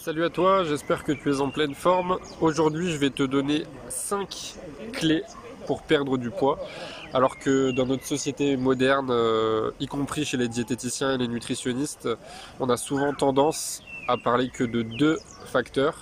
Salut 0.00 0.24
à 0.24 0.30
toi, 0.30 0.62
j'espère 0.62 1.02
que 1.02 1.10
tu 1.10 1.28
es 1.28 1.40
en 1.40 1.50
pleine 1.50 1.74
forme. 1.74 2.18
Aujourd'hui, 2.40 2.92
je 2.92 2.98
vais 2.98 3.10
te 3.10 3.24
donner 3.24 3.64
5 3.88 4.54
clés 4.92 5.24
pour 5.66 5.82
perdre 5.82 6.16
du 6.16 6.30
poids. 6.30 6.60
Alors 7.12 7.36
que 7.36 7.72
dans 7.72 7.84
notre 7.84 8.04
société 8.04 8.56
moderne, 8.56 9.08
euh, 9.10 9.72
y 9.80 9.88
compris 9.88 10.24
chez 10.24 10.36
les 10.36 10.46
diététiciens 10.46 11.14
et 11.14 11.18
les 11.18 11.26
nutritionnistes, 11.26 12.08
on 12.60 12.70
a 12.70 12.76
souvent 12.76 13.12
tendance 13.12 13.82
à 14.06 14.16
parler 14.16 14.50
que 14.50 14.62
de 14.62 14.82
deux 14.82 15.18
facteurs. 15.46 15.98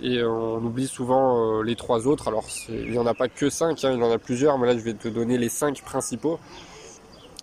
Et 0.00 0.24
on 0.24 0.56
oublie 0.56 0.88
souvent 0.88 1.58
euh, 1.58 1.62
les 1.62 1.76
trois 1.76 2.06
autres. 2.06 2.26
Alors, 2.26 2.46
il 2.70 2.90
n'y 2.90 2.98
en 2.98 3.06
a 3.06 3.14
pas 3.14 3.28
que 3.28 3.50
5, 3.50 3.84
hein, 3.84 3.92
il 3.92 4.00
y 4.00 4.02
en 4.02 4.10
a 4.10 4.18
plusieurs, 4.18 4.56
mais 4.56 4.66
là, 4.66 4.72
je 4.72 4.82
vais 4.82 4.94
te 4.94 5.08
donner 5.08 5.36
les 5.36 5.50
5 5.50 5.82
principaux 5.82 6.40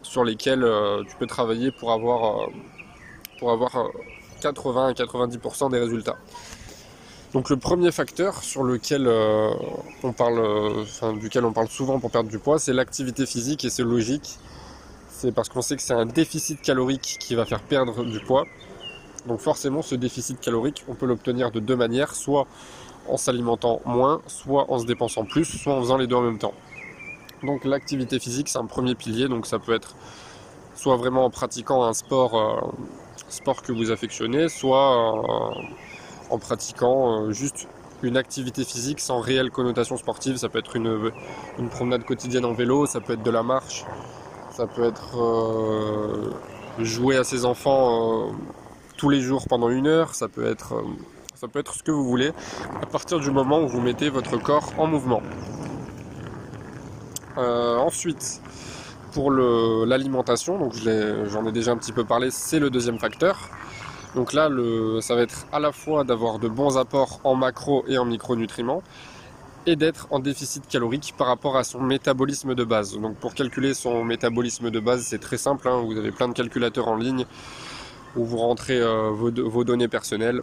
sur 0.02 0.24
lesquels 0.24 0.64
euh, 0.64 1.04
tu 1.08 1.16
peux 1.18 1.28
travailler 1.28 1.70
pour 1.70 1.92
avoir, 1.92 2.50
pour 3.38 3.52
avoir 3.52 3.92
80 4.42 4.88
à 4.88 4.92
90% 4.94 5.72
des 5.72 5.80
résultats. 5.80 6.18
Donc 7.34 7.50
le 7.50 7.58
premier 7.58 7.92
facteur 7.92 8.42
sur 8.42 8.64
lequel 8.64 9.06
euh, 9.06 9.52
on 10.04 10.14
parle, 10.14 10.40
euh, 10.40 11.14
duquel 11.20 11.44
on 11.46 11.52
parle 11.52 11.68
souvent 11.68 12.00
pour 12.00 12.10
perdre 12.10 12.30
du 12.30 12.40
poids, 12.40 12.58
c'est 12.58 12.74
l'activité 12.74 13.26
physique 13.26 13.66
et 13.66 13.70
c'est 13.70 13.84
logique. 13.84 14.38
C'est 15.10 15.32
parce 15.34 15.50
qu'on 15.50 15.62
sait 15.62 15.76
que 15.76 15.82
c'est 15.82 15.94
un 15.94 16.06
déficit 16.06 16.62
calorique 16.62 17.18
qui 17.20 17.36
va 17.36 17.46
faire 17.46 17.62
perdre 17.62 18.04
du 18.06 18.20
poids. 18.20 18.46
Donc 19.26 19.40
forcément, 19.40 19.82
ce 19.82 19.96
déficit 19.96 20.40
calorique, 20.40 20.86
on 20.88 20.96
peut 20.96 21.06
l'obtenir 21.06 21.52
de 21.52 21.60
deux 21.60 21.76
manières, 21.76 22.16
soit 22.16 22.48
en 23.10 23.18
s'alimentant 23.18 23.82
moins, 23.86 24.22
soit 24.28 24.72
en 24.72 24.80
se 24.80 24.86
dépensant 24.86 25.26
plus, 25.26 25.46
soit 25.46 25.74
en 25.74 25.82
faisant 25.82 25.98
les 25.98 26.08
deux 26.08 26.16
en 26.16 26.22
même 26.22 26.38
temps. 26.38 26.54
Donc 27.44 27.66
l'activité 27.66 28.20
physique, 28.20 28.48
c'est 28.48 28.58
un 28.58 28.66
premier 28.66 28.96
pilier, 28.96 29.28
donc 29.28 29.46
ça 29.46 29.60
peut 29.60 29.74
être 29.74 29.96
soit 30.76 30.96
vraiment 30.96 31.26
en 31.26 31.30
pratiquant 31.30 31.84
un 31.84 31.94
sport 31.94 32.36
euh, 32.36 32.62
sport 33.30 33.62
que 33.62 33.72
vous 33.72 33.92
affectionnez, 33.92 34.50
soit 34.50 35.16
euh, 35.18 35.62
en 36.30 36.38
pratiquant 36.38 37.24
euh, 37.24 37.32
juste 37.32 37.68
une 38.04 38.18
activité 38.18 38.64
physique 38.64 39.00
sans 39.00 39.20
réelle 39.20 39.50
connotation 39.50 39.98
sportive. 39.98 40.38
Ça 40.38 40.50
peut 40.50 40.60
être 40.60 40.76
une, 40.76 41.12
promenade 41.70 42.04
quotidienne 42.04 42.46
en 42.46 42.54
vélo, 42.54 42.86
ça 42.86 43.02
peut 43.02 43.14
être 43.14 43.24
de 43.24 43.32
la 43.32 43.44
marche, 43.44 43.86
ça 44.52 44.68
peut 44.68 44.84
être 44.84 45.18
euh, 45.20 46.32
jouer 46.80 47.18
à 47.18 47.24
ses 47.24 47.46
enfants 47.46 48.32
tous 48.98 49.10
les 49.10 49.22
jours 49.22 49.46
pendant 49.48 49.70
une 49.70 49.88
heure, 49.88 50.16
ça 50.16 50.28
peut 50.28 50.46
être 50.46 50.84
ce 51.36 51.84
que 51.84 51.92
vous 51.92 52.04
voulez 52.04 52.32
à 52.82 52.86
partir 52.86 53.20
du 53.20 53.30
moment 53.30 53.62
où 53.62 53.68
vous 53.68 53.82
mettez 53.82 54.10
votre 54.10 54.38
corps 54.38 54.74
en 54.78 54.88
mouvement. 54.88 55.22
ensuite, 57.38 58.42
pour 59.12 59.32
l'alimentation, 59.32 60.58
donc 60.58 60.74
j'en 60.74 61.46
ai, 61.46 61.52
déjà 61.52 61.72
un 61.72 61.78
petit 61.78 61.92
peu 61.92 62.04
parlé, 62.04 62.30
c'est 62.32 62.60
le 62.60 62.70
deuxième 62.70 63.00
facteur. 63.00 63.50
Donc 64.16 64.34
là, 64.34 64.50
ça 65.02 65.16
va 65.16 65.22
être 65.22 65.46
à 65.52 65.60
la 65.60 65.72
fois 65.72 66.04
d'avoir 66.04 66.40
de 66.40 66.48
bons 66.48 66.78
apports 66.78 67.20
en 67.24 67.36
macro 67.36 67.84
et 67.88 67.98
en 67.98 68.06
micronutriments 68.06 68.82
et 69.68 69.76
d'être 69.76 70.08
en 70.12 70.20
déficit 70.20 70.66
calorique 70.68 71.14
par 71.18 71.28
rapport 71.28 71.58
à 71.58 71.64
son 71.66 71.82
métabolisme 71.82 72.56
de 72.56 72.64
base. 72.64 72.98
Donc 72.98 73.18
pour 73.18 73.34
calculer 73.34 73.74
son 73.74 74.04
métabolisme 74.04 74.72
de 74.72 74.80
base, 74.80 75.02
c'est 75.02 75.20
très 75.20 75.38
simple, 75.38 75.68
hein. 75.68 75.84
vous 75.86 75.98
avez 75.98 76.12
plein 76.12 76.30
de 76.30 76.34
calculateurs 76.34 76.88
en 76.88 76.96
ligne 76.96 77.26
où 78.16 78.24
vous 78.24 78.38
rentrez 78.38 78.80
euh, 78.80 79.12
vos, 79.12 79.64
données 79.66 79.90
personnelles, 79.90 80.42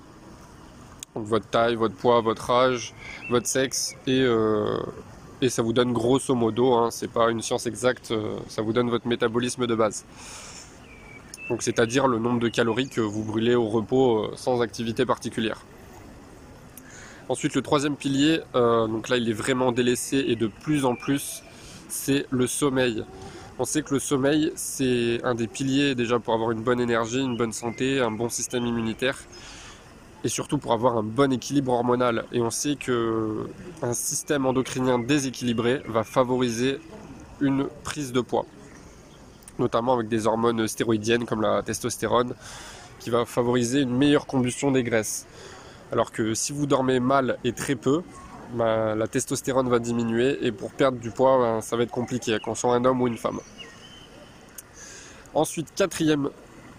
donc 1.15 1.25
votre 1.25 1.47
taille, 1.47 1.75
votre 1.75 1.95
poids, 1.95 2.21
votre 2.21 2.51
âge, 2.51 2.95
votre 3.31 3.47
sexe 3.47 3.97
et, 4.07 4.21
euh, 4.21 4.79
et 5.45 5.51
ça 5.51 5.61
vous 5.61 5.75
donne 5.75 5.93
grosso 5.93 6.35
modo, 6.35 6.73
hein, 6.73 6.91
c'est 6.91 7.11
pas 7.11 7.31
une 7.31 7.43
science 7.43 7.67
exacte, 7.67 8.13
euh, 8.13 8.37
ça 8.49 8.63
vous 8.63 8.73
donne 8.73 8.89
votre 8.89 9.07
métabolisme 9.07 9.67
de 9.67 9.75
base. 9.75 10.07
Donc 11.51 11.61
c'est-à-dire 11.61 12.07
le 12.07 12.19
nombre 12.19 12.41
de 12.41 12.49
calories 12.49 12.89
que 12.89 13.03
vous 13.03 13.23
brûlez 13.23 13.55
au 13.55 13.69
repos 13.69 14.25
euh, 14.25 14.33
sans 14.37 14.63
activité 14.63 15.05
particulière. 15.05 15.61
Ensuite 17.29 17.55
le 17.55 17.61
troisième 17.61 17.97
pilier, 17.97 18.41
euh, 18.55 18.87
donc 18.87 19.11
là 19.11 19.19
il 19.19 19.29
est 19.29 19.35
vraiment 19.35 19.71
délaissé 19.71 20.25
et 20.27 20.35
de 20.35 20.47
plus 20.47 20.87
en 20.87 20.95
plus, 20.95 21.43
c'est 21.89 22.27
le 22.31 22.47
sommeil. 22.47 23.05
On 23.59 23.65
sait 23.65 23.83
que 23.83 23.93
le 23.93 24.01
sommeil 24.01 24.51
c'est 24.57 25.21
un 25.25 25.35
des 25.35 25.47
piliers 25.47 25.95
déjà 25.95 26.19
pour 26.19 26.33
avoir 26.33 26.53
une 26.53 26.63
bonne 26.63 26.81
énergie, 26.81 27.21
une 27.21 27.37
bonne 27.37 27.53
santé, 27.53 28.01
un 28.01 28.11
bon 28.11 28.31
système 28.31 28.65
immunitaire 28.65 29.19
et 30.25 30.29
surtout 30.29 30.57
pour 30.59 30.73
avoir 30.73 30.97
un 30.97 31.03
bon 31.03 31.33
équilibre 31.33 31.73
hormonal. 31.73 32.25
Et 32.33 32.41
on 32.41 32.51
sait 32.51 32.77
que 32.77 33.47
un 33.83 33.93
système 33.93 34.47
endocrinien 34.47 34.99
déséquilibré 34.99 35.83
va 35.87 36.03
favoriser 36.03 36.81
une 37.41 37.69
prise 37.85 38.13
de 38.13 38.23
poids, 38.23 38.47
notamment 39.59 39.93
avec 39.93 40.09
des 40.09 40.27
hormones 40.27 40.67
stéroïdiennes 40.67 41.27
comme 41.27 41.43
la 41.43 41.63
testostérone, 41.63 42.35
qui 43.01 43.11
va 43.11 43.27
favoriser 43.27 43.83
une 43.83 43.95
meilleure 43.95 44.27
combustion 44.27 44.71
des 44.71 44.83
graisses. 44.83 45.27
Alors 45.93 46.11
que 46.11 46.33
si 46.33 46.53
vous 46.53 46.67
dormez 46.67 47.01
mal 47.01 47.37
et 47.45 47.53
très 47.53 47.75
peu, 47.75 48.03
bah, 48.55 48.95
la 48.95 49.07
testostérone 49.07 49.69
va 49.69 49.79
diminuer 49.79 50.39
et 50.47 50.53
pour 50.53 50.71
perdre 50.71 50.99
du 50.99 51.11
poids, 51.11 51.39
bah, 51.39 51.61
ça 51.61 51.77
va 51.77 51.83
être 51.83 51.91
compliqué, 51.91 52.39
qu'on 52.43 52.55
soit 52.55 52.75
un 52.75 52.85
homme 52.87 53.03
ou 53.03 53.09
une 53.09 53.19
femme. 53.19 53.41
Ensuite, 55.35 55.75
quatrième 55.75 56.31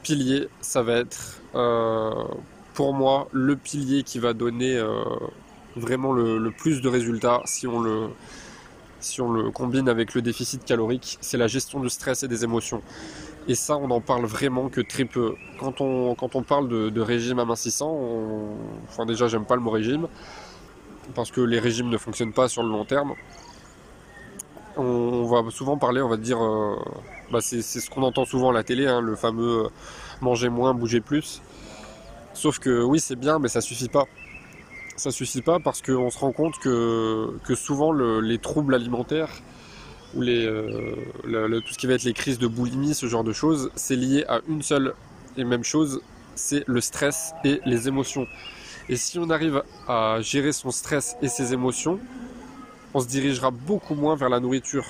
pilier, 0.02 0.48
ça 0.62 0.82
va 0.82 0.94
être 0.94 1.42
euh, 1.54 2.24
pour 2.76 2.94
moi 2.94 3.28
le 3.32 3.56
pilier 3.56 4.04
qui 4.04 4.20
va 4.20 4.34
donner 4.34 4.76
euh, 4.76 5.02
vraiment 5.76 6.12
le, 6.12 6.52
plus 6.52 6.82
de 6.82 6.90
résultats 6.90 7.42
si 7.46 7.66
on 7.66 7.80
le, 7.80 8.10
si 9.00 9.22
on 9.22 9.32
le 9.32 9.50
combine 9.50 9.90
avec 9.90 10.14
le 10.14 10.22
déficit 10.22 10.64
calorique, 10.64 11.18
c'est 11.22 11.38
la 11.38 11.48
gestion 11.48 11.80
du 11.80 11.90
stress 11.90 12.24
et 12.24 12.28
des 12.28 12.44
émotions. 12.44 12.82
Et 13.48 13.56
ça, 13.56 13.78
on 13.78 13.88
n'en 13.88 14.02
parle 14.02 14.26
vraiment 14.26 14.70
que 14.70 14.82
très 14.82 15.06
peu. 15.06 15.36
Quand 15.60 15.80
on, 15.80 16.16
quand 16.16 16.36
on 16.36 16.44
parle 16.44 16.68
de, 16.68 17.02
régime 17.02 17.40
amincissant, 17.40 17.98
enfin 18.90 19.06
déjà, 19.06 19.28
j'aime 19.28 19.46
pas 19.46 19.56
le 19.56 19.62
mot 19.62 19.70
régime, 19.70 20.08
parce 21.14 21.32
que 21.32 21.42
les 21.42 21.60
régimes 21.60 21.90
ne 21.90 21.98
fonctionnent 21.98 22.34
pas 22.34 22.48
sur 22.48 22.64
le 22.64 22.70
long 22.70 22.86
terme. 22.86 23.14
On, 24.78 25.26
va 25.26 25.50
souvent 25.52 25.78
parler, 25.78 26.02
on 26.02 26.10
va 26.10 26.18
dire, 26.18 26.44
euh, 26.44 26.76
bah, 27.32 27.40
c'est 27.40 27.62
ce 27.62 27.90
qu'on 27.90 28.04
entend 28.04 28.26
souvent 28.26 28.50
à 28.50 28.54
la 28.54 28.64
télé, 28.64 28.88
hein, 28.88 29.00
le 29.00 29.16
fameux 29.16 29.70
manger 30.22 30.50
moins, 30.50 30.74
bouger 30.74 31.00
plus. 31.00 31.42
Sauf 32.36 32.60
que 32.60 32.84
oui, 32.84 33.00
c'est 33.00 33.16
bien, 33.16 33.40
mais 33.40 33.48
ça 33.48 33.62
suffit 33.62 33.88
pas. 33.88 34.06
Ça 34.98 35.10
suffit 35.10 35.42
pas 35.42 35.60
parce 35.60 35.82
qu'on 35.82 36.10
se 36.10 36.20
rend 36.20 36.34
compte 36.34 36.60
que, 36.60 37.56
souvent 37.56 37.92
les 37.94 38.38
troubles 38.38 38.76
alimentaires 38.76 39.32
ou 40.16 40.24
euh, 40.24 41.62
tout 41.62 41.74
ce 41.74 41.78
qui 41.78 41.88
va 41.88 41.94
être 41.94 42.04
les 42.04 42.14
crises 42.14 42.38
de 42.38 42.48
boulimie, 42.48 42.94
ce 42.94 43.08
genre 43.08 43.24
de 43.24 43.34
choses, 43.34 43.72
c'est 43.76 43.96
lié 43.96 44.26
à 44.28 44.42
une 44.48 44.62
seule 44.62 44.94
et 45.38 45.44
même 45.44 45.64
chose, 45.64 46.02
c'est 46.36 46.64
le 46.68 46.82
stress 46.82 47.34
et 47.44 47.62
les 47.66 47.88
émotions. 47.88 48.28
Et 48.90 48.98
si 48.98 49.18
on 49.18 49.30
arrive 49.30 49.64
à 49.88 50.20
gérer 50.22 50.52
son 50.52 50.72
stress 50.72 51.16
et 51.22 51.28
ses 51.30 51.54
émotions, 51.54 52.00
on 52.94 53.00
se 53.00 53.08
dirigera 53.08 53.52
beaucoup 53.52 53.96
moins 53.96 54.16
vers 54.16 54.30
la 54.30 54.40
nourriture. 54.40 54.86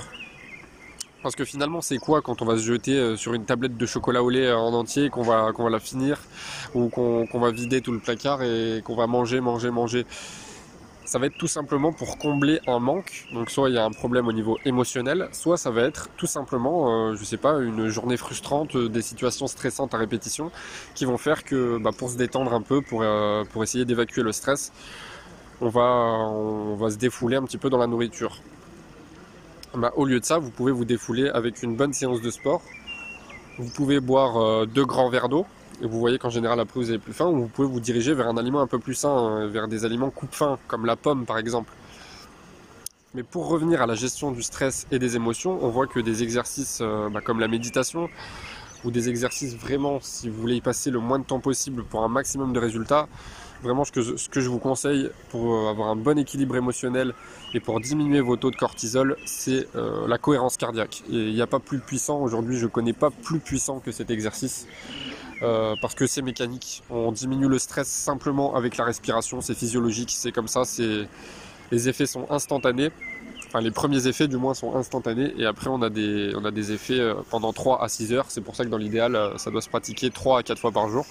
Parce 1.25 1.35
que 1.35 1.43
finalement, 1.43 1.81
c'est 1.81 1.97
quoi 1.97 2.21
quand 2.21 2.43
on 2.43 2.45
va 2.45 2.55
se 2.55 2.61
jeter 2.61 2.99
euh, 2.99 3.17
sur 3.17 3.33
une 3.33 3.45
tablette 3.45 3.75
de 3.77 3.85
chocolat 3.87 4.21
au 4.21 4.29
lait 4.29 4.45
euh, 4.45 4.55
en 4.55 4.75
entier, 4.75 5.09
qu'on 5.09 5.23
va, 5.23 5.53
qu'on 5.53 5.63
va 5.63 5.71
la 5.71 5.79
finir, 5.79 6.19
ou 6.75 6.87
qu'on 6.87 7.39
va 7.39 7.49
vider 7.49 7.81
tout 7.81 7.91
le 7.91 7.97
placard 7.97 8.43
et 8.43 8.83
qu'on 8.85 8.95
va 8.95 9.07
manger, 9.07 9.41
manger, 9.41 9.71
manger? 9.71 10.05
Ça 11.03 11.17
va 11.17 11.25
être 11.25 11.37
tout 11.39 11.47
simplement 11.47 11.91
pour 11.91 12.19
combler 12.19 12.59
un 12.67 12.77
manque. 12.77 13.25
Donc 13.33 13.49
soit 13.49 13.71
il 13.71 13.73
y 13.73 13.79
a 13.79 13.85
un 13.85 13.89
problème 13.89 14.27
au 14.27 14.33
niveau 14.33 14.59
émotionnel, 14.65 15.27
soit 15.31 15.57
ça 15.57 15.71
va 15.71 15.81
être 15.81 16.09
tout 16.15 16.27
simplement, 16.27 17.09
euh, 17.09 17.15
je 17.15 17.23
sais 17.23 17.37
pas, 17.37 17.57
une 17.57 17.87
journée 17.87 18.17
frustrante, 18.17 18.77
des 18.77 19.01
situations 19.01 19.47
stressantes 19.47 19.95
à 19.95 19.97
répétition, 19.97 20.51
qui 20.93 21.05
vont 21.05 21.17
faire 21.17 21.43
que 21.43 21.79
bah, 21.79 21.89
pour 21.97 22.11
se 22.11 22.17
détendre 22.17 22.53
un 22.53 22.61
peu, 22.61 22.83
pour, 22.83 23.03
essayer 23.63 23.83
d'évacuer 23.83 24.21
le 24.21 24.31
stress, 24.31 24.71
on 25.59 25.69
va, 25.69 25.81
on 25.81 26.75
va 26.75 26.91
se 26.91 26.97
défouler 26.97 27.35
un 27.35 27.43
petit 27.45 27.57
peu 27.57 27.71
dans 27.71 27.79
la 27.79 27.87
nourriture. 27.87 28.43
Bah, 29.77 29.91
au 29.97 30.05
lieu 30.05 30.19
de 30.19 30.25
ça, 30.25 30.37
vous 30.37 30.51
pouvez 30.51 30.71
vous 30.71 30.85
défouler 30.85 31.29
avec 31.29 31.61
une 31.61 31.75
bonne 31.75 31.91
séance 31.91 32.21
de 32.21 32.29
sport. 32.29 32.61
Vous 33.57 33.69
pouvez 33.69 33.99
boire 33.99 34.37
euh, 34.37 34.65
deux 34.65 34.85
grands 34.85 35.09
verres 35.09 35.27
d'eau. 35.27 35.45
Et 35.81 35.87
vous 35.87 35.99
voyez 35.99 36.17
qu'en 36.17 36.29
général, 36.29 36.59
après, 36.61 36.79
vous 36.79 36.89
avez 36.89 36.99
plus 36.99 37.13
faim. 37.13 37.27
Ou 37.27 37.41
vous 37.41 37.47
pouvez 37.47 37.67
vous 37.67 37.81
diriger 37.81 38.13
vers 38.13 38.29
un 38.29 38.37
aliment 38.37 38.61
un 38.61 38.67
peu 38.67 38.79
plus 38.79 38.93
sain, 38.93 39.09
hein, 39.09 39.47
vers 39.47 39.67
des 39.67 39.83
aliments 39.83 40.11
coupe-faim, 40.11 40.57
comme 40.67 40.85
la 40.85 40.95
pomme 40.95 41.25
par 41.25 41.37
exemple. 41.37 41.73
Mais 43.13 43.23
pour 43.23 43.47
revenir 43.47 43.81
à 43.81 43.85
la 43.85 43.95
gestion 43.95 44.31
du 44.31 44.43
stress 44.43 44.87
et 44.91 44.99
des 44.99 45.15
émotions, 45.15 45.57
on 45.61 45.69
voit 45.69 45.87
que 45.87 45.99
des 45.99 46.23
exercices 46.23 46.79
euh, 46.81 47.09
bah, 47.09 47.21
comme 47.21 47.39
la 47.39 47.47
méditation, 47.47 48.09
ou 48.85 48.91
des 48.91 49.09
exercices 49.09 49.55
vraiment, 49.55 49.99
si 50.01 50.29
vous 50.29 50.39
voulez 50.39 50.55
y 50.55 50.61
passer 50.61 50.91
le 50.91 50.99
moins 50.99 51.19
de 51.19 51.25
temps 51.25 51.39
possible 51.39 51.83
pour 51.83 52.03
un 52.03 52.07
maximum 52.07 52.53
de 52.53 52.59
résultats, 52.59 53.07
Vraiment, 53.63 53.83
ce 53.83 53.91
que, 53.91 54.41
je 54.41 54.49
vous 54.49 54.59
conseille 54.59 55.09
pour 55.29 55.55
euh, 55.55 55.69
avoir 55.69 55.89
un 55.89 55.95
bon 55.95 56.19
équilibre 56.19 56.55
émotionnel 56.55 57.13
et 57.53 57.59
pour 57.59 57.79
diminuer 57.79 58.19
vos 58.19 58.35
taux 58.35 58.51
de 58.51 58.55
cortisol, 58.55 59.15
c'est 59.25 59.67
euh, 59.75 60.07
la 60.07 60.19
cohérence 60.19 60.57
cardiaque. 60.57 61.03
Et 61.09 61.15
il 61.15 61.33
n'y 61.33 61.41
a 61.41 61.47
pas 61.47 61.59
plus 61.59 61.79
puissant, 61.79 62.21
aujourd'hui 62.21 62.57
je 62.57 62.65
ne 62.65 62.69
connais 62.69 62.93
pas 62.93 63.09
plus 63.09 63.39
puissant 63.39 63.79
que 63.79 63.91
cet 63.91 64.11
exercice. 64.11 64.67
Euh, 65.41 65.73
parce 65.81 65.95
que 65.95 66.05
c'est 66.05 66.21
mécanique. 66.21 66.83
On 66.89 67.11
diminue 67.11 67.47
le 67.47 67.57
stress 67.57 67.87
simplement 67.87 68.55
avec 68.55 68.77
la 68.77 68.85
respiration, 68.85 69.41
c'est 69.41 69.55
physiologique, 69.55 70.11
c'est 70.11 70.31
comme 70.31 70.47
ça, 70.47 70.61
les 71.71 71.89
effets 71.89 72.05
sont 72.05 72.27
instantanés. 72.29 72.91
Les 73.61 73.71
premiers 73.71 74.07
effets 74.07 74.27
du 74.27 74.37
moins 74.37 74.53
sont 74.53 74.75
instantanés 74.75 75.33
et 75.37 75.45
après 75.45 75.69
on 75.69 75.81
a 75.81 75.89
des, 75.89 76.71
effets 76.71 77.13
pendant 77.29 77.53
3 77.53 77.83
à 77.83 77.87
6 77.87 78.13
heures. 78.13 78.25
C'est 78.29 78.41
pour 78.41 78.55
ça 78.55 78.65
que 78.65 78.69
dans 78.69 78.77
l'idéal, 78.77 79.33
ça 79.37 79.49
doit 79.49 79.61
se 79.61 79.69
pratiquer 79.69 80.09
3 80.09 80.39
à 80.39 80.43
4 80.43 80.59
fois 80.59 80.71
par 80.71 80.89
jour. 80.89 81.05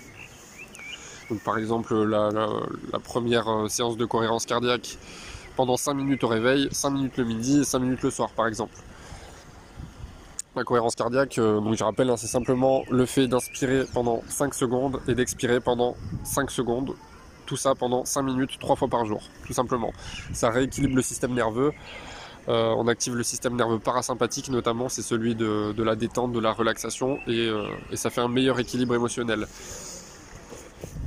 Donc 1.31 1.43
par 1.43 1.59
exemple 1.59 1.95
la, 2.05 2.99
première 3.03 3.49
euh, 3.49 3.69
séance 3.69 3.97
de 3.97 4.05
cohérence 4.05 4.45
cardiaque 4.45 4.99
pendant 5.57 5.77
5 5.77 5.95
minutes 5.95 6.25
au 6.25 6.29
réveil, 6.29 6.69
5 6.71 6.91
minutes 6.91 7.17
le 7.17 7.25
midi 7.25 7.61
et 7.61 7.65
5 7.65 7.79
minutes 7.79 8.03
le 8.03 8.11
soir 8.11 8.31
par 8.31 8.47
exemple. 8.47 8.75
La 10.55 10.63
cohérence 10.63 10.95
cardiaque, 10.95 11.39
euh, 11.39 11.61
je 11.75 11.83
rappelle, 11.83 12.11
hein, 12.11 12.17
c'est 12.17 12.29
simplement 12.29 12.85
le 12.91 13.07
fait 13.07 13.27
d'inspirer 13.27 13.85
pendant 13.93 14.23
5 14.29 14.55
secondes 14.55 15.01
et 15.09 15.15
d'expirer 15.15 15.61
pendant 15.61 15.97
5 16.25 16.51
secondes. 16.51 16.95
Tout 17.47 17.57
ça 17.57 17.75
pendant 17.75 18.05
5 18.05 18.23
minutes, 18.23 18.59
3 18.61 18.77
fois 18.77 18.89
par 18.89 19.05
jour, 19.05 19.23
tout 19.47 19.53
simplement. 19.53 19.93
Ça 20.33 20.51
rééquilibre 20.51 20.97
le 20.97 21.03
système 21.03 21.35
nerveux. 21.35 21.73
Euh, 22.49 22.75
on 22.77 22.89
active 22.89 23.15
le 23.15 23.23
système 23.23 23.57
nerveux 23.57 23.79
parasympathique 23.79 24.51
notamment, 24.51 24.89
c'est 24.89 25.03
celui 25.03 25.35
de, 25.35 25.83
la 25.83 25.97
détente, 25.97 26.33
de 26.33 26.41
la 26.41 26.53
relaxation, 26.53 27.19
et, 27.27 27.51
et 27.91 27.97
ça 27.97 28.11
fait 28.11 28.21
un 28.21 28.29
meilleur 28.29 28.59
équilibre 28.61 28.95
émotionnel. 28.95 29.47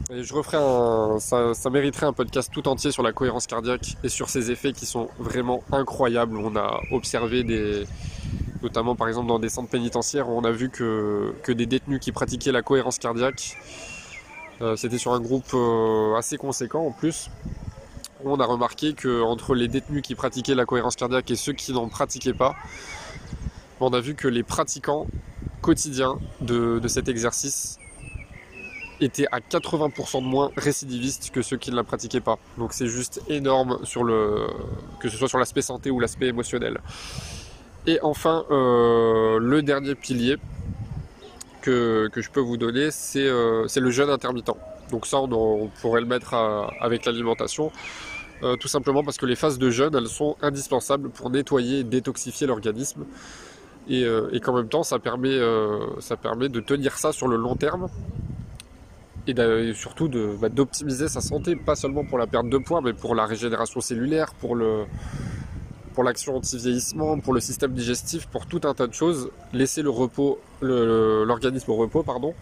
Et 0.10 0.24
je 0.24 0.34
referai 0.34 0.58
un, 0.58 1.20
ça, 1.20 1.70
mériterait 1.70 2.06
un 2.06 2.14
podcast 2.14 2.50
tout 2.54 2.70
entier 2.70 2.92
sur 2.92 3.04
la 3.04 3.12
cohérence 3.12 3.46
cardiaque 3.46 3.98
et 4.06 4.10
sur 4.10 4.30
ses 4.30 4.52
effets 4.52 4.72
qui 4.72 4.86
sont 4.86 5.10
vraiment 5.20 5.64
incroyables. 5.70 6.38
On 6.38 6.56
a 6.56 6.80
observé 6.92 7.44
des, 7.44 7.86
notamment 8.64 8.96
par 8.96 9.10
exemple 9.10 9.28
dans 9.28 9.40
des 9.40 9.50
centres 9.50 9.70
pénitentiaires, 9.70 10.30
on 10.30 10.46
a 10.46 10.52
vu 10.52 10.70
que, 10.70 11.34
des 11.46 11.66
détenus 11.66 12.00
qui 12.00 12.14
pratiquaient 12.14 12.54
la 12.54 12.62
cohérence 12.62 13.00
cardiaque, 13.00 13.58
euh, 14.62 14.78
c'était 14.78 14.98
sur 14.98 15.12
un 15.12 15.20
groupe 15.20 15.54
euh, 15.54 16.16
assez 16.16 16.38
conséquent 16.38 16.86
en 16.86 16.92
plus, 16.92 17.30
on 18.24 18.40
a 18.40 18.46
remarqué 18.46 18.94
que 18.94 19.22
entre 19.22 19.56
les 19.56 19.68
détenus 19.68 20.02
qui 20.02 20.16
pratiquaient 20.16 20.56
la 20.56 20.66
cohérence 20.66 20.96
cardiaque 20.96 21.30
et 21.32 21.36
ceux 21.36 21.54
qui 21.54 21.72
n'en 21.74 21.88
pratiquaient 21.88 22.34
pas, 22.34 22.56
on 23.80 23.94
a 23.94 24.00
vu 24.00 24.16
que 24.16 24.28
les 24.28 24.44
pratiquants 24.44 25.08
quotidiens 25.62 26.18
de 26.42 26.88
cet 26.88 27.08
exercice 27.10 27.80
étaient 29.02 29.28
à 29.32 29.40
80% 29.40 30.22
de 30.22 30.28
moins 30.28 30.52
récidivistes 30.58 31.32
que 31.32 31.42
ceux 31.42 31.58
qui 31.58 31.72
ne 31.72 31.76
la 31.76 31.84
pratiquaient 31.84 32.22
pas. 32.22 32.38
Donc 32.58 32.74
c'est 32.74 32.88
juste 32.88 33.22
énorme 33.28 33.80
sur 33.84 34.04
le, 34.04 34.48
que 35.00 35.10
ce 35.10 35.18
soit 35.18 35.28
sur 35.28 35.38
l'aspect 35.38 35.62
santé 35.62 35.92
ou 35.92 36.00
l'aspect 36.00 36.28
émotionnel. 36.28 36.80
Et 37.86 38.00
enfin, 38.02 38.46
euh, 38.52 39.40
le 39.40 39.62
dernier 39.62 39.96
pilier 39.96 40.38
que, 41.62 42.10
je 42.16 42.30
peux 42.30 42.40
vous 42.40 42.58
donner, 42.58 42.90
euh, 43.16 43.68
c'est 43.68 43.80
le 43.80 43.92
jeûne 43.92 44.10
intermittent. 44.10 44.52
Donc 44.92 45.06
ça, 45.06 45.18
on, 45.20 45.70
pourrait 45.82 46.02
le 46.02 46.08
mettre 46.08 46.34
avec 46.80 47.06
l'alimentation. 47.06 47.72
Euh, 48.44 48.56
tout 48.56 48.68
simplement 48.68 49.04
parce 49.04 49.18
que 49.18 49.26
les 49.26 49.36
phases 49.36 49.58
de 49.58 49.70
jeûne, 49.70 49.96
elles 49.96 50.08
sont 50.08 50.36
indispensables 50.42 51.10
pour 51.10 51.30
nettoyer 51.30 51.80
et 51.80 51.84
détoxifier 51.84 52.48
l'organisme. 52.48 53.06
Et, 53.90 54.06
qu'en 54.44 54.54
même 54.54 54.68
temps, 54.68 54.84
ça 54.84 55.00
permet, 55.00 55.40
ça 56.00 56.18
permet 56.18 56.50
de 56.50 56.60
tenir 56.60 56.98
ça 56.98 57.14
sur 57.14 57.30
le 57.30 57.38
long 57.38 57.56
terme 57.56 57.88
et, 59.28 59.74
surtout 59.74 60.10
bah, 60.42 60.50
d'optimiser 60.50 61.08
sa 61.08 61.22
santé, 61.22 61.56
pas 61.56 61.76
seulement 61.76 62.04
pour 62.04 62.18
la 62.18 62.28
perte 62.28 62.50
de 62.50 62.58
poids, 62.58 62.82
mais 62.82 62.94
pour 62.94 63.16
la 63.16 63.26
régénération 63.26 63.82
cellulaire, 63.82 64.34
pour 64.34 64.58
pour 65.94 66.04
l'action 66.04 66.36
anti-vieillissement, 66.36 67.18
pour 67.18 67.34
le 67.34 67.40
système 67.40 67.74
digestif, 67.74 68.28
pour 68.28 68.46
tout 68.46 68.62
un 68.66 68.76
tas 68.76 68.86
de 68.86 68.94
choses. 68.94 69.32
Laisser 69.52 69.82
le 69.82 69.90
repos, 69.90 70.40
l'organisme 70.62 71.72
au 71.72 71.76
repos, 71.76 72.04
pardon, 72.04 72.36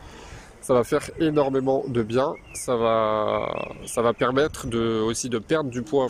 ça 0.65 0.73
va 0.73 0.83
faire 0.83 1.11
énormément 1.19 1.83
de 1.87 2.01
bien. 2.01 2.33
Ça 2.55 2.75
va, 2.75 3.53
ça 3.85 4.01
va 4.01 4.13
permettre 4.13 4.65
de, 4.65 4.99
aussi 4.99 5.29
de 5.29 5.37
perdre 5.37 5.69
du 5.69 5.83
poids 5.83 6.07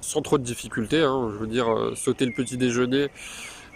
sans 0.00 0.22
trop 0.22 0.38
de 0.38 0.44
difficultés. 0.44 1.00
Hein. 1.00 1.32
Je 1.32 1.38
veux 1.38 1.48
dire, 1.48 1.68
euh, 1.68 1.92
sauter 1.96 2.24
le 2.24 2.32
petit 2.32 2.56
déjeuner, 2.56 3.08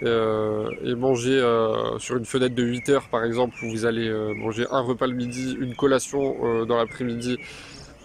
euh, 0.04 0.70
et 0.84 0.94
manger 0.94 1.32
euh, 1.32 1.98
sur 1.98 2.16
une 2.16 2.26
fenêtre 2.26 2.54
de 2.54 2.62
8 2.62 2.88
heures 2.90 3.08
par 3.08 3.24
exemple 3.24 3.56
où 3.64 3.70
vous 3.70 3.86
allez 3.86 4.08
manger 4.36 4.66
un 4.70 4.82
repas 4.82 5.08
le 5.08 5.14
midi, 5.14 5.56
une 5.58 5.74
collation 5.74 6.64
dans 6.64 6.76
l'après-midi 6.76 7.36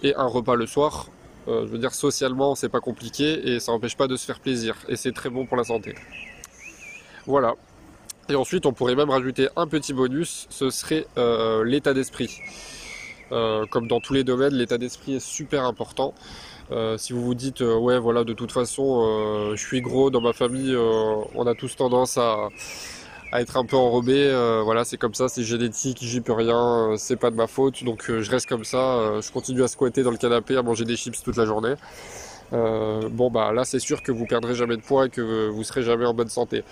et 0.02 0.16
un 0.16 0.26
repas 0.26 0.56
le 0.56 0.66
soir, 0.66 1.10
je 1.46 1.68
veux 1.68 1.78
dire 1.78 1.94
socialement 1.94 2.56
c'est 2.56 2.70
pas 2.70 2.80
compliqué 2.80 3.54
et 3.54 3.60
ça 3.60 3.72
n'empêche 3.72 3.96
pas 3.96 4.08
de 4.08 4.16
se 4.16 4.26
faire 4.26 4.40
plaisir 4.40 4.76
et 4.90 4.96
c'est 4.96 5.12
très 5.12 5.30
bon 5.30 5.46
pour 5.46 5.56
la 5.56 5.64
santé. 5.64 5.94
Voilà. 7.28 7.54
Et 8.30 8.36
ensuite 8.36 8.66
on 8.66 8.74
pourrait 8.74 8.96
même 8.96 9.10
rajouter 9.10 9.50
un 9.56 9.68
petit 9.68 9.94
bonus, 9.94 10.48
ce 10.50 10.70
serait 10.70 11.06
l'état 11.66 11.94
d'esprit. 11.94 12.40
comme 13.30 13.88
dans 13.88 14.00
tous 14.00 14.14
les 14.14 14.24
domaines, 14.24 14.54
l'état 14.54 14.78
d'esprit 14.78 15.16
est 15.16 15.26
super 15.26 15.66
important. 15.66 16.14
Euh, 16.72 16.98
si 16.98 17.12
vous 17.12 17.22
vous 17.22 17.36
dites 17.36 17.62
euh, 17.62 17.78
ouais 17.78 18.00
voilà 18.00 18.24
de 18.24 18.32
toute 18.32 18.52
façon 18.52 19.04
euh, 19.04 19.56
je 19.56 19.62
suis 19.62 19.82
gros 19.82 20.10
dans 20.10 20.22
ma 20.22 20.32
famille 20.32 20.76
on 21.36 21.46
a 21.46 21.56
tous 21.56 21.76
tendance 21.76 22.18
à, 22.18 22.50
être 23.34 23.58
un 23.58 23.66
peu 23.66 23.76
enrobé 23.76 24.32
voilà 24.64 24.86
c'est 24.86 24.98
comme 24.98 25.16
ça 25.16 25.28
c'est 25.28 25.44
génétique 25.44 25.98
j'y 26.02 26.22
peux 26.22 26.34
rien 26.34 26.94
c'est 26.98 27.16
pas 27.16 27.32
de 27.32 27.36
ma 27.36 27.48
faute 27.48 27.84
donc 27.84 28.06
je 28.08 28.30
reste 28.30 28.48
comme 28.48 28.64
ça 28.64 29.20
je 29.22 29.32
continue 29.32 29.64
à 29.64 29.68
squatter 29.68 30.04
dans 30.04 30.12
le 30.12 30.18
canapé 30.18 30.56
à 30.56 30.62
manger 30.62 30.86
des 30.86 30.96
chips 30.96 31.22
toute 31.24 31.36
la 31.38 31.46
journée 31.46 31.74
bon 32.52 33.32
bah 33.32 33.52
là 33.52 33.66
c'est 33.66 33.80
sûr 33.80 34.04
que 34.04 34.12
vous 34.12 34.28
perdrez 34.28 34.54
jamais 34.54 34.78
de 34.78 34.84
poids 34.84 35.08
et 35.08 35.10
que 35.10 35.50
vous 35.50 35.64
serez 35.64 35.82
jamais 35.82 36.06
en 36.06 36.14
bonne 36.14 36.30
santé 36.30 36.64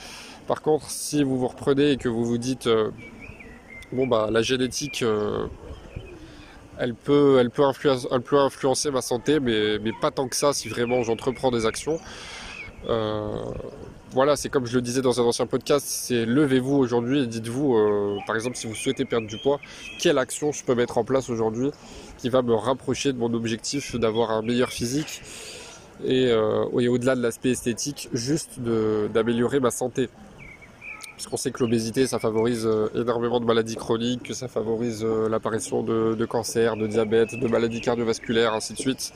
par 0.48 0.62
contre 0.62 0.90
si 0.90 1.24
vous 1.24 1.38
vous 1.38 1.48
reprenez 1.48 1.92
et 1.92 1.98
que 1.98 2.10
vous 2.10 2.26
vous 2.26 2.38
dites 2.38 2.70
bon 3.92 4.08
bah 4.08 4.30
la 4.32 4.42
génétique 4.42 5.04
elle 6.82 6.96
peut, 6.96 7.38
elle 7.40 7.52
peut, 7.52 7.64
influencer, 7.64 8.90
ma 8.90 9.04
santé, 9.04 9.40
mais, 9.40 9.78
pas 10.02 10.10
tant 10.10 10.28
que 10.28 10.36
ça 10.36 10.52
si 10.52 10.68
vraiment 10.68 11.04
j'entreprends 11.04 11.52
des 11.52 11.68
actions. 11.68 12.00
Euh, 12.90 13.44
voilà, 14.14 14.36
c'est 14.36 14.50
comme 14.50 14.66
je 14.66 14.74
le 14.74 14.82
disais 14.82 15.04
dans 15.04 15.22
un 15.22 15.24
ancien 15.24 15.46
podcast, 15.46 15.86
c'est 15.88 16.26
levez-vous 16.26 16.76
aujourd'hui 16.76 17.22
et 17.22 17.28
dites-vous, 17.28 17.76
euh, 17.76 18.18
par 18.26 18.36
exemple, 18.36 18.58
si 18.58 18.66
vous 18.66 18.74
souhaitez 18.74 19.06
perdre 19.06 19.28
du 19.28 19.38
poids, 19.38 19.60
quelle 20.00 20.18
action 20.18 20.52
je 20.52 20.64
peux 20.64 20.74
mettre 20.74 20.98
en 20.98 21.04
place 21.04 21.30
aujourd'hui 21.30 21.70
qui 22.18 22.30
va 22.30 22.42
me 22.42 22.56
rapprocher 22.56 23.14
de 23.14 23.18
mon 23.20 23.32
objectif 23.36 23.96
d'avoir 23.96 24.32
un 24.32 24.42
meilleur 24.42 24.70
physique 24.70 25.22
euh, 26.04 26.66
et 26.80 26.88
au-delà 26.88 27.16
de 27.16 27.22
l'aspect 27.22 27.52
esthétique, 27.52 28.10
juste 28.12 28.60
d'améliorer 28.60 29.60
ma 29.60 29.70
santé 29.70 30.10
puisqu'on 31.22 31.38
sait 31.38 31.52
que 31.52 31.60
l'obésité, 31.60 32.08
ça 32.08 32.18
favorise 32.18 32.66
euh, 32.66 32.90
énormément 32.96 33.40
de 33.40 33.46
maladies 33.46 33.76
chroniques, 33.76 34.24
que 34.24 34.34
ça 34.34 34.48
favorise 34.48 35.04
euh, 35.04 35.30
l'apparition 35.30 35.84
de, 35.84 36.26
cancers, 36.26 36.76
de 36.76 36.88
diabète, 36.88 37.40
de 37.40 37.48
maladies 37.48 37.80
cardiovasculaires, 37.80 38.56
ainsi 38.56 38.74
de 38.74 38.80
suite. 38.80 39.14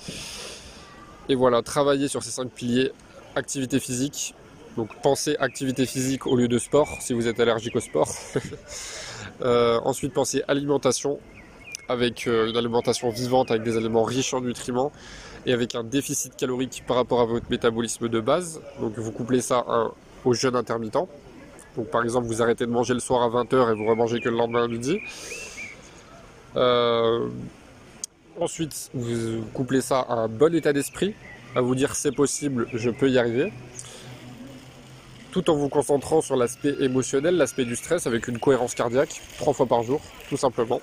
Et 1.30 1.34
voilà, 1.34 1.64
travailler 1.64 2.08
sur 2.08 2.22
ces 2.22 2.30
cinq 2.30 2.52
piliers, 2.52 2.92
activité 3.36 3.80
physique, 3.80 4.36
donc 4.78 4.90
pensez 5.02 5.36
activité 5.38 5.88
physique 5.88 6.28
au 6.28 6.36
lieu 6.36 6.48
de 6.48 6.60
sport, 6.60 6.96
si 7.02 7.14
vous 7.14 7.28
êtes 7.28 7.40
allergique 7.40 7.76
au 7.76 7.82
sport. 7.82 8.10
Euh, 9.42 9.82
ensuite, 9.84 10.14
pensez 10.14 10.44
alimentation, 10.48 11.20
avec 11.90 12.26
une 12.26 12.56
alimentation 12.56 13.10
vivante, 13.10 13.52
avec 13.52 13.64
des 13.64 13.76
aliments 13.76 14.04
riches 14.04 14.34
en 14.34 14.40
nutriments, 14.40 14.94
et 15.46 15.52
avec 15.52 15.76
un 15.76 15.84
déficit 15.84 16.38
calorique 16.38 16.84
par 16.88 16.96
rapport 16.96 17.20
à 17.20 17.26
votre 17.26 17.50
métabolisme 17.50 18.08
de 18.08 18.20
base. 18.22 18.62
Donc 18.80 18.98
vous 18.98 19.12
couplez 19.12 19.42
ça 19.42 19.66
au 20.24 20.34
jeûne 20.34 20.56
intermittent. 20.56 21.10
Donc 21.76 21.90
par 21.90 22.04
exemple, 22.04 22.28
vous 22.28 22.42
arrêtez 22.42 22.66
de 22.66 22.72
manger 22.72 22.94
le 22.94 23.00
soir 23.00 23.24
à 23.24 23.44
20h 23.44 23.72
et 23.72 23.76
vous 23.76 23.86
remangez 23.86 24.20
que 24.20 24.30
le 24.30 24.38
lendemain 24.38 24.64
à 24.64 24.68
midi. 24.68 25.00
Euh, 26.56 27.28
ensuite, 28.40 28.90
vous 28.94 29.44
couplez 29.54 29.82
ça 29.82 30.00
à 30.00 30.14
un 30.14 30.28
bon 30.28 30.54
état 30.56 30.74
d'esprit, 30.74 31.14
à 31.56 31.62
vous 31.62 31.76
dire 31.76 31.96
c'est 31.96 32.14
possible, 32.14 32.68
je 32.74 32.90
peux 32.90 33.10
y 33.10 33.18
arriver. 33.18 33.52
Tout 35.32 35.50
en 35.50 35.56
vous 35.56 35.68
concentrant 35.68 36.22
sur 36.22 36.38
l'aspect 36.38 36.76
émotionnel, 36.80 37.36
l'aspect 37.36 37.66
du 37.66 37.76
stress 37.76 38.08
avec 38.08 38.30
une 38.30 38.40
cohérence 38.40 38.74
cardiaque, 38.74 39.22
trois 39.38 39.54
fois 39.54 39.66
par 39.66 39.84
jour, 39.84 40.00
tout 40.30 40.38
simplement. 40.38 40.80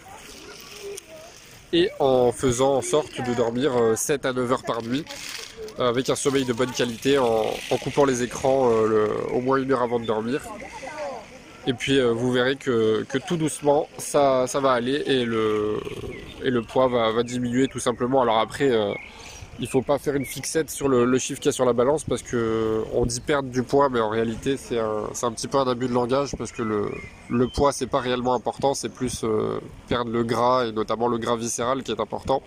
Et 1.73 1.89
en 2.01 2.33
faisant 2.33 2.75
en 2.77 2.83
sorte 2.83 3.27
de 3.27 3.35
dormir 3.35 3.73
7 3.97 4.27
euh, 4.27 4.29
à 4.29 4.33
9 4.35 4.53
heures 4.53 4.63
par 4.63 4.83
nuit, 4.83 5.07
euh, 5.79 5.89
avec 5.89 6.11
un 6.11 6.17
sommeil 6.17 6.45
de 6.45 6.53
bonne 6.53 6.71
qualité, 6.71 7.17
en, 7.17 7.47
coupant 7.83 8.05
les 8.05 8.23
écrans 8.23 8.69
au 9.33 9.41
moins 9.41 9.57
une 9.57 9.73
heure 9.73 9.81
avant 9.81 9.99
de 9.99 10.05
dormir, 10.05 10.43
et 11.67 11.73
puis 11.75 11.99
euh, 11.99 12.13
vous 12.13 12.33
verrez 12.33 12.57
que, 12.57 13.05
tout 13.27 13.37
doucement 13.37 13.89
ça, 13.99 14.47
ça, 14.47 14.61
va 14.61 14.73
aller 14.73 15.03
et 15.07 15.25
le, 15.25 15.79
et 16.43 16.51
le 16.51 16.63
poids 16.63 16.89
va, 16.89 17.23
diminuer 17.23 17.69
tout 17.69 17.79
simplement. 17.79 18.23
Alors 18.23 18.39
après 18.39 18.71
euh, 18.71 18.93
il 19.61 19.69
faut 19.69 19.83
pas 19.83 19.99
faire 19.99 20.15
une 20.15 20.25
fixette 20.25 20.71
sur 20.71 20.89
le, 20.89 21.19
chiffre 21.19 21.39
qu'il 21.39 21.47
y 21.47 21.51
a 21.51 21.53
sur 21.53 21.65
la 21.65 21.73
balance 21.73 22.05
parce 22.05 22.23
que 22.23 22.83
on 22.93 23.07
dit 23.07 23.21
perdre 23.21 23.49
du 23.49 23.63
poids 23.63 23.89
mais 23.91 24.01
en 24.01 24.09
réalité 24.09 24.57
c'est 24.57 24.79
un, 24.79 25.05
un, 25.23 25.33
petit 25.33 25.47
peu 25.47 25.59
un 25.59 25.69
abus 25.69 25.89
de 25.89 25.93
langage 25.93 26.35
parce 26.37 26.53
que 26.53 26.63
le, 26.63 26.91
le 27.31 27.49
poids 27.49 27.73
c'est 27.73 27.87
pas 27.87 28.01
réellement 28.01 28.35
important, 28.35 28.75
c'est 28.75 28.93
plus 28.93 29.23
euh, 29.25 29.61
perdre 29.89 30.11
le 30.11 30.25
gras 30.25 30.67
et 30.67 30.73
notamment 30.73 31.07
le 31.07 31.19
gras 31.19 31.37
viscéral 31.37 31.83
qui 31.83 31.93
est 31.93 32.01
important. 32.01 32.43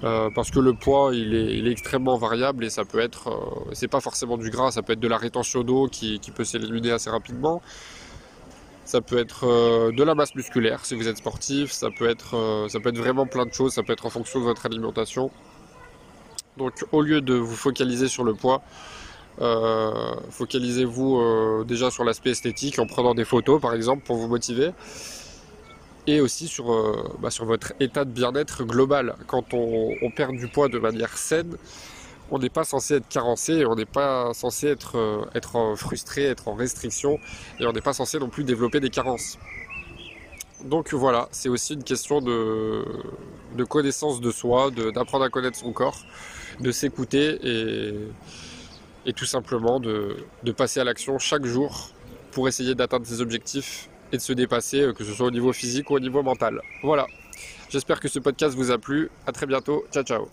Parce 0.00 0.50
que 0.50 0.60
le 0.60 0.74
poids 0.74 1.10
il 1.14 1.34
est, 1.34 1.70
extrêmement 1.70 2.16
variable 2.16 2.64
et 2.64 2.70
ça 2.70 2.84
peut 2.84 3.00
être, 3.00 3.66
c'est 3.72 3.88
pas 3.88 4.00
forcément 4.00 4.36
du 4.36 4.50
gras, 4.50 4.70
ça 4.70 4.82
peut 4.82 4.92
être 4.92 5.00
de 5.00 5.08
la 5.08 5.18
rétention 5.18 5.62
d'eau 5.62 5.88
qui, 5.88 6.20
peut 6.34 6.44
s'éliminer 6.44 6.92
assez 6.92 7.10
rapidement, 7.10 7.62
ça 8.88 9.02
peut 9.02 9.18
être 9.18 9.46
euh, 9.46 9.92
de 9.92 10.02
la 10.02 10.14
masse 10.14 10.34
musculaire 10.34 10.86
si 10.86 10.94
vous 10.94 11.08
êtes 11.08 11.18
sportif, 11.18 11.72
ça 11.72 11.88
peut, 11.90 12.08
être, 12.08 12.34
euh, 12.34 12.68
ça 12.68 12.80
peut 12.80 12.88
être 12.88 12.96
vraiment 12.96 13.26
plein 13.26 13.44
de 13.44 13.52
choses, 13.52 13.74
ça 13.74 13.82
peut 13.82 13.92
être 13.92 14.06
en 14.06 14.10
fonction 14.10 14.40
de 14.40 14.44
votre 14.44 14.64
alimentation. 14.64 15.30
Donc 16.56 16.72
au 16.90 17.02
lieu 17.02 17.20
de 17.20 17.34
vous 17.34 17.54
focaliser 17.54 18.08
sur 18.08 18.24
le 18.24 18.32
poids, 18.32 18.62
euh, 19.42 20.14
focalisez-vous 20.30 21.64
déjà 21.66 21.90
sur 21.90 22.02
l'aspect 22.02 22.30
esthétique 22.30 22.78
en 22.78 22.86
prenant 22.86 23.14
des 23.14 23.26
photos 23.26 23.60
par 23.60 23.74
exemple 23.74 24.04
pour 24.04 24.16
vous 24.16 24.26
motiver. 24.26 24.70
Et 26.08 26.22
aussi 26.22 26.48
sur, 26.48 26.66
bah, 27.20 27.30
sur 27.30 27.44
votre 27.44 27.74
état 27.80 28.06
de 28.06 28.10
bien-être 28.10 28.64
global. 28.64 29.14
Quand 29.26 29.52
on, 29.52 30.10
perd 30.16 30.34
du 30.36 30.48
poids 30.48 30.68
de 30.68 30.78
manière 30.78 31.18
saine, 31.18 31.58
on 32.30 32.38
n'est 32.38 32.48
pas 32.48 32.64
censé 32.64 32.94
être 32.94 33.08
carencé, 33.08 33.66
on 33.66 33.74
n'est 33.74 33.84
pas 33.84 34.32
censé 34.32 34.68
être, 34.68 35.28
être 35.34 35.74
frustré, 35.76 36.24
être 36.24 36.48
en 36.48 36.54
restriction, 36.54 37.18
et 37.60 37.66
on 37.66 37.72
n'est 37.72 37.82
pas 37.82 37.92
censé 37.92 38.18
non 38.18 38.30
plus 38.30 38.44
développer 38.44 38.80
des 38.80 38.88
carences. 38.88 39.38
Donc 40.64 40.94
voilà, 40.94 41.28
c'est 41.30 41.50
aussi 41.50 41.74
une 41.74 41.84
question 41.84 42.22
de, 42.22 42.84
connaissance 43.68 44.22
de 44.22 44.30
soi, 44.30 44.70
d'apprendre 44.70 45.26
à 45.26 45.28
connaître 45.28 45.58
son 45.58 45.72
corps, 45.72 45.98
de 46.60 46.72
s'écouter 46.72 47.38
et, 49.04 49.12
tout 49.12 49.26
simplement 49.26 49.78
de 49.78 50.52
passer 50.56 50.80
à 50.80 50.84
l'action 50.84 51.18
chaque 51.18 51.44
jour 51.44 51.90
pour 52.32 52.48
essayer 52.48 52.74
d'atteindre 52.74 53.06
ses 53.06 53.20
objectifs 53.20 53.90
et 54.12 54.16
de 54.16 54.22
se 54.22 54.32
dépasser, 54.32 54.82
euh, 54.82 54.92
que 54.92 55.04
ce 55.04 55.12
soit 55.12 55.26
au 55.26 55.30
niveau 55.30 55.52
physique 55.52 55.90
ou 55.90 55.94
au 55.94 56.00
niveau 56.00 56.22
mental. 56.22 56.60
Voilà. 56.82 57.06
J'espère 57.68 58.00
que 58.00 58.08
ce 58.08 58.18
podcast 58.18 58.54
vous 58.54 58.70
a 58.70 58.78
plu. 58.78 59.10
À 59.26 59.32
très 59.32 59.46
bientôt. 59.46 59.84
Ciao, 59.92 60.02
ciao. 60.02 60.28